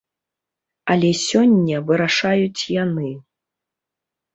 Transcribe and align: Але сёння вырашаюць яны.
Але 0.93 1.11
сёння 1.27 1.85
вырашаюць 1.93 2.67
яны. 2.83 3.09